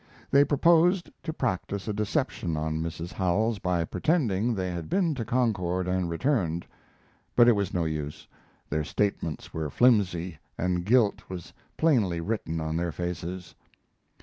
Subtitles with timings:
[0.31, 3.13] They proposed to practise a deception on Mrs.
[3.13, 6.65] Howells by pretending they had been to Concord and returned.
[7.35, 8.25] But it was no use.
[8.67, 13.53] Their statements were flimsy, and guilt was plainly written on their faces.